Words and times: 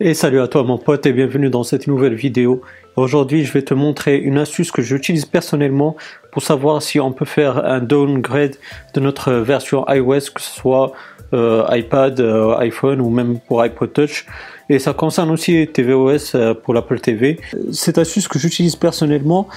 Et 0.00 0.12
salut 0.12 0.40
à 0.40 0.48
toi 0.48 0.64
mon 0.64 0.76
pote 0.76 1.06
et 1.06 1.12
bienvenue 1.12 1.50
dans 1.50 1.62
cette 1.62 1.86
nouvelle 1.86 2.14
vidéo. 2.14 2.62
Aujourd'hui 2.96 3.44
je 3.44 3.52
vais 3.52 3.62
te 3.62 3.74
montrer 3.74 4.18
une 4.18 4.38
astuce 4.38 4.72
que 4.72 4.82
j'utilise 4.82 5.24
personnellement 5.24 5.94
pour 6.32 6.42
savoir 6.42 6.82
si 6.82 6.98
on 6.98 7.12
peut 7.12 7.24
faire 7.24 7.64
un 7.64 7.78
downgrade 7.78 8.56
de 8.94 9.00
notre 9.00 9.32
version 9.34 9.84
iOS, 9.88 10.32
que 10.34 10.42
ce 10.42 10.50
soit 10.50 10.92
euh, 11.32 11.64
iPad, 11.70 12.18
euh, 12.18 12.56
iPhone 12.58 13.00
ou 13.00 13.08
même 13.08 13.38
pour 13.38 13.60
iPod 13.64 13.92
Touch. 13.92 14.26
Et 14.68 14.80
ça 14.80 14.94
concerne 14.94 15.30
aussi 15.30 15.68
tvOS 15.68 16.34
euh, 16.34 16.54
pour 16.54 16.74
l'Apple 16.74 16.98
TV. 16.98 17.40
Cette 17.72 17.98
astuce 17.98 18.26
que 18.26 18.38
j'utilise 18.38 18.76
personnellement, 18.76 19.48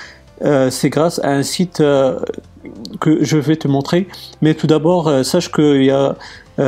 c'est 0.69 0.89
grâce 0.89 1.17
à 1.23 1.31
un 1.31 1.41
site 1.41 1.79
que 1.79 3.23
je 3.23 3.37
vais 3.37 3.55
te 3.55 3.67
montrer. 3.67 4.07
Mais 4.43 4.53
tout 4.53 4.67
d'abord, 4.67 5.25
sache 5.25 5.51
qu'il 5.51 5.83
y 5.83 5.89
a 5.89 6.15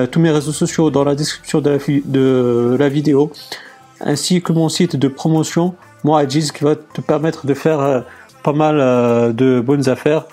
tous 0.08 0.20
mes 0.20 0.32
réseaux 0.32 0.52
sociaux 0.52 0.90
dans 0.90 1.04
la 1.04 1.14
description 1.14 1.62
de 1.62 2.76
la, 2.80 2.90
vidéo, 2.90 3.32
ainsi 4.02 4.42
que 4.42 4.54
mon 4.54 4.70
site 4.70 4.96
de 4.96 5.08
promotion, 5.08 5.76
moi 6.04 6.22
Ajiz, 6.22 6.52
qui 6.52 6.64
va 6.64 6.76
te 6.76 7.02
permettre 7.02 7.46
de 7.46 7.54
faire 7.54 7.80
euh, 7.80 8.02
pas 8.44 8.54
mal 8.54 8.80
euh, 8.80 9.32
de 9.32 9.60
bonnes 9.60 9.90
affaires 9.90 10.26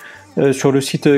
sur 0.51 0.71
le 0.71 0.81
site 0.81 1.09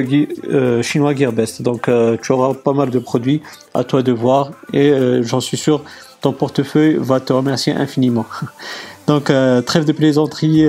chinois 0.81 1.13
Gearbest. 1.13 1.61
Donc 1.61 1.89
tu 2.21 2.31
auras 2.31 2.53
pas 2.53 2.71
mal 2.71 2.89
de 2.89 2.99
produits 2.99 3.41
à 3.73 3.83
toi 3.83 4.01
de 4.01 4.13
voir 4.13 4.51
et 4.71 4.93
j'en 5.23 5.41
suis 5.41 5.57
sûr 5.57 5.83
ton 6.21 6.31
portefeuille 6.31 6.95
va 6.97 7.19
te 7.19 7.33
remercier 7.33 7.73
infiniment. 7.73 8.25
Donc 9.07 9.25
trêve 9.25 9.83
de 9.83 9.91
plaisanterie 9.91 10.65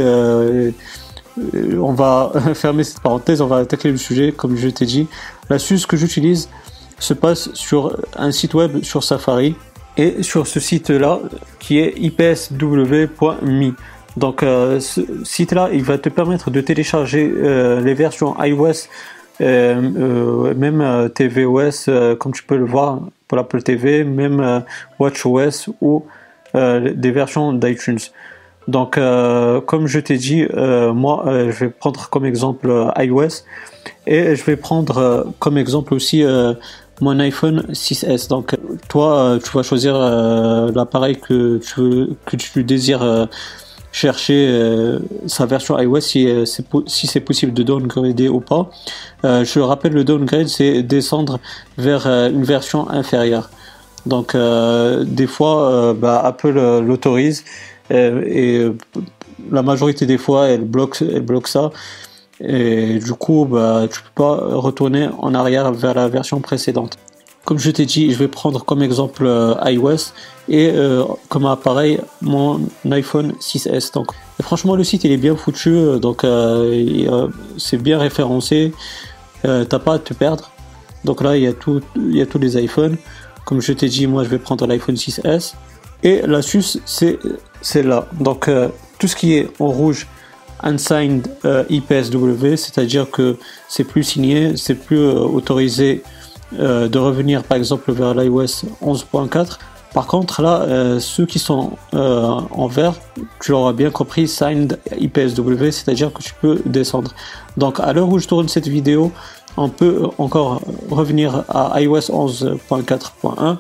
on 1.81 1.93
va 1.93 2.33
fermer 2.55 2.85
cette 2.85 3.01
parenthèse, 3.01 3.41
on 3.41 3.47
va 3.47 3.59
attaquer 3.59 3.91
le 3.91 3.97
sujet, 3.97 4.33
comme 4.33 4.57
je 4.57 4.69
t'ai 4.69 4.85
dit. 4.85 5.07
L'astuce 5.49 5.87
que 5.87 5.97
j'utilise, 5.97 6.49
se 6.99 7.15
passe 7.15 7.53
sur 7.55 7.97
un 8.15 8.31
site 8.31 8.55
web 8.55 8.83
sur 8.83 9.03
Safari 9.03 9.55
et 9.97 10.23
sur 10.23 10.47
ce 10.47 10.61
site-là 10.61 11.21
qui 11.71 11.79
est 11.79 11.95
ipsw.me. 11.99 13.75
Donc 14.17 14.43
euh, 14.43 14.81
ce 14.81 15.03
site-là, 15.23 15.69
il 15.73 15.85
va 15.85 15.99
te 15.99 16.09
permettre 16.09 16.51
de 16.51 16.61
télécharger 16.61 17.33
euh, 17.33 17.81
les 17.81 17.95
versions 17.95 18.35
iOS, 18.43 18.89
euh, 19.41 20.53
même 20.55 21.09
tvOS, 21.15 21.89
comme 22.19 22.33
tu 22.33 22.43
peux 22.43 22.57
le 22.57 22.65
voir 22.65 22.99
pour 23.29 23.37
l'Apple 23.39 23.63
TV, 23.63 24.03
même 24.03 24.65
WatchOS 24.99 25.71
ou 25.81 26.05
des 26.55 27.13
versions 27.13 27.53
d'iTunes. 27.53 28.01
Donc, 28.67 28.99
comme 29.67 29.87
je 29.87 30.01
t'ai 30.01 30.17
dit, 30.17 30.49
moi, 30.93 31.25
je 31.27 31.67
vais 31.67 31.71
prendre 31.71 32.11
comme 32.11 32.27
exemple 32.27 32.69
iOS 32.99 33.45
et 34.09 34.35
je 34.35 34.45
vais 34.45 34.57
prendre 34.57 35.33
comme 35.39 35.57
exemple 35.57 35.95
aussi 35.95 36.25
mon 37.01 37.19
iPhone 37.21 37.65
6S. 37.73 38.29
Donc 38.29 38.57
toi, 38.89 39.19
euh, 39.19 39.39
tu 39.39 39.51
vas 39.53 39.63
choisir 39.63 39.95
euh, 39.97 40.71
l'appareil 40.75 41.17
que 41.17 41.59
tu, 41.59 42.15
que 42.27 42.37
tu 42.37 42.65
désires 42.65 43.03
euh, 43.03 43.27
chercher 43.93 44.49
sa 45.27 45.47
version 45.47 45.77
iOS 45.77 46.01
si, 46.01 46.29
c'est 46.47 46.65
si 46.87 47.09
c'est 47.09 47.19
possible 47.19 47.53
de 47.53 47.65
downgrader 47.65 48.29
ou 48.29 48.39
pas. 48.39 48.71
je 49.25 49.59
rappelle, 49.59 49.95
le 49.95 50.05
downgrade, 50.05 50.47
c'est 50.47 50.85
descendre 50.85 51.41
vers 51.77 52.07
une 52.07 52.45
version 52.45 52.89
inférieure. 52.89 53.51
Donc 54.07 54.37
des 54.37 55.27
fois, 55.27 55.93
bah, 55.95 56.23
Apple 56.25 56.55
l'autorise 56.87 57.43
et 57.91 58.69
la 59.51 59.63
majorité 59.63 60.07
des 60.07 60.19
fois, 60.19 60.47
elle 60.47 60.67
bloque, 60.67 61.03
elle 61.03 61.23
bloque 61.23 61.49
ça. 61.49 61.73
Et 62.41 62.99
du 62.99 63.13
coup, 63.13 63.47
bah, 63.51 63.87
tu 63.91 64.01
peux 64.01 64.23
pas 64.23 64.37
retourner 64.57 65.09
en 65.19 65.35
arrière 65.35 65.73
vers 65.73 65.95
la 65.95 66.09
version 66.09 66.41
précédente. 66.41 66.97
Comme 67.45 67.59
je 67.59 67.71
t'ai 67.71 67.87
dit, 67.87 68.13
je 68.13 68.19
vais 68.19 68.29
prendre 68.29 68.65
comme 68.65 68.83
exemple 68.83 69.25
euh, 69.25 69.55
iOS 69.65 70.13
et 70.49 70.71
euh, 70.73 71.05
comme 71.29 71.47
appareil 71.47 71.99
mon 72.21 72.61
iPhone 72.91 73.33
6S. 73.41 73.95
Donc, 73.95 74.09
franchement, 74.43 74.77
le 74.77 74.85
site 74.85 75.05
il 75.05 75.13
est 75.13 75.17
bien 75.17 75.35
foutu, 75.37 75.71
euh, 75.71 75.99
donc 75.99 76.25
c'est 77.57 77.79
bien 77.79 77.99
référencé. 77.99 78.73
T'as 79.43 79.79
pas 79.79 79.95
à 79.95 79.99
te 79.99 80.13
perdre. 80.13 80.51
Donc 81.05 81.23
là, 81.23 81.37
il 81.37 81.43
y 81.43 81.47
a 81.47 81.55
tout, 81.55 81.81
il 81.97 82.17
y 82.17 82.21
a 82.21 82.27
tous 82.27 82.39
les 82.39 82.63
iPhones. 82.63 82.99
Comme 83.47 83.63
je 83.63 83.73
t'ai 83.73 83.89
dit, 83.89 84.07
moi, 84.07 84.23
je 84.23 84.29
vais 84.29 84.39
prendre 84.39 84.67
l'iPhone 84.67 84.97
6S. 84.97 85.55
Et 86.03 86.21
l'astuce, 86.27 86.79
c'est 86.85 87.19
c'est 87.63 87.83
là. 87.83 88.07
Donc, 88.21 88.51
tout 88.99 89.09
ce 89.09 89.17
qui 89.17 89.33
est 89.33 89.49
en 89.59 89.69
rouge, 89.69 90.07
unsigned 90.63 91.29
euh, 91.45 91.65
IPSW, 91.69 92.57
c'est-à-dire 92.57 93.11
que 93.11 93.37
c'est 93.69 93.85
plus 93.85 94.05
signé, 94.05 94.57
c'est 94.57 94.75
plus 94.75 94.99
euh, 94.99 95.15
autorisé 95.15 96.03
euh, 96.59 96.89
de 96.89 96.99
revenir 96.99 97.45
par 97.45 97.57
exemple 97.57 97.93
vers 97.93 98.15
l'iOS 98.15 98.65
11.4. 98.83 99.59
Par 99.93 100.07
contre, 100.07 100.41
là, 100.41 101.01
ceux 101.01 101.27
qui 101.27 101.41
sont 101.41 101.73
en 101.93 102.67
vert, 102.69 102.95
tu 103.41 103.51
l'auras 103.51 103.73
bien 103.73 103.91
compris, 103.91 104.29
signed 104.29 104.79
IPSW, 104.97 105.73
c'est-à-dire 105.73 106.13
que 106.13 106.23
tu 106.23 106.33
peux 106.41 106.63
descendre. 106.65 107.13
Donc, 107.57 107.81
à 107.81 107.93
l'heure 107.93 108.09
où 108.09 108.21
je 108.21 108.29
tourne 108.29 108.47
cette 108.47 108.69
vidéo, 108.69 109.11
on 109.57 109.69
peut 109.69 110.07
encore 110.19 110.63
revenir 110.91 111.43
à 111.49 111.81
iOS 111.81 112.03
11.4.1. 112.03 113.57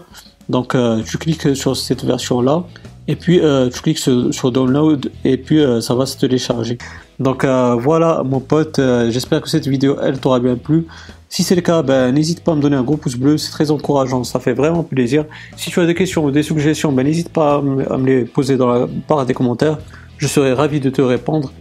Donc, 0.48 0.76
tu 1.04 1.18
cliques 1.18 1.56
sur 1.56 1.76
cette 1.76 2.04
version-là 2.04 2.62
et 3.10 3.16
puis 3.16 3.40
euh, 3.40 3.68
tu 3.70 3.82
cliques 3.82 3.98
sur, 3.98 4.52
download 4.52 5.10
et 5.24 5.36
puis 5.36 5.58
euh, 5.58 5.80
ça 5.80 5.96
va 5.96 6.06
se 6.06 6.16
télécharger. 6.16 6.78
Donc 7.18 7.42
euh, 7.42 7.74
voilà 7.74 8.22
mon 8.24 8.38
pote, 8.38 8.80
j'espère 9.10 9.40
que 9.42 9.48
cette 9.48 9.66
vidéo 9.66 9.96
elle 10.00 10.20
t'aura 10.20 10.38
bien 10.38 10.56
plu. 10.56 10.86
Si 11.28 11.42
c'est 11.42 11.56
le 11.56 11.60
cas, 11.60 11.82
ben, 11.82 12.12
n'hésite 12.12 12.44
pas 12.44 12.52
à 12.52 12.54
me 12.54 12.60
donner 12.60 12.76
un 12.76 12.84
gros 12.84 12.96
pouce 12.96 13.16
bleu, 13.16 13.36
c'est 13.36 13.50
très 13.50 13.72
encourageant, 13.72 14.22
ça 14.22 14.38
fait 14.38 14.52
vraiment 14.52 14.84
plaisir. 14.84 15.24
Si 15.56 15.70
tu 15.70 15.80
as 15.80 15.86
des 15.86 15.94
questions 15.94 16.24
ou 16.24 16.30
des 16.30 16.44
suggestions, 16.44 16.92
ben, 16.92 17.04
n'hésite 17.04 17.30
pas 17.30 17.56
à 17.56 17.62
me, 17.62 18.06
les 18.06 18.24
poser 18.24 18.56
dans 18.56 18.72
la 18.72 18.86
barre 19.08 19.26
des 19.26 19.34
commentaires, 19.34 19.78
je 20.18 20.28
serai 20.28 20.52
ravi 20.52 20.78
de 20.78 20.90
te 20.90 21.02
répondre. 21.02 21.52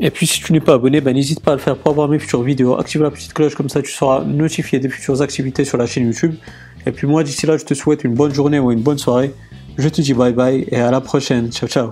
Et 0.00 0.10
puis 0.10 0.26
si 0.26 0.42
tu 0.42 0.52
n'es 0.52 0.60
pas 0.60 0.74
abonné, 0.74 1.00
ben, 1.00 1.14
n'hésite 1.14 1.40
pas 1.40 1.52
à 1.52 1.54
le 1.54 1.60
faire 1.60 1.76
pour 1.76 1.90
avoir 1.90 2.08
mes 2.08 2.18
futures 2.18 2.42
vidéos. 2.42 2.78
Active 2.78 3.02
la 3.02 3.10
petite 3.10 3.32
cloche, 3.32 3.54
comme 3.54 3.70
ça 3.70 3.80
tu 3.80 3.92
seras 3.92 4.24
notifié 4.24 4.78
des 4.78 4.90
futures 4.90 5.22
activités 5.22 5.64
sur 5.64 5.78
la 5.78 5.86
chaîne 5.86 6.04
YouTube. 6.04 6.34
Et 6.86 6.92
puis 6.92 7.06
moi 7.06 7.24
d'ici 7.24 7.46
là, 7.46 7.56
je 7.56 7.64
te 7.64 7.72
souhaite 7.72 8.04
une 8.04 8.14
bonne 8.14 8.34
journée 8.34 8.58
ou 8.58 8.70
une 8.70 8.82
bonne 8.82 8.98
soirée. 8.98 9.32
Je 9.78 9.88
te 9.88 10.02
dis 10.02 10.12
bye 10.12 10.32
bye 10.32 10.66
et 10.70 10.76
à 10.80 10.90
la 10.90 11.00
prochaine. 11.00 11.50
Ciao 11.50 11.68
ciao. 11.68 11.86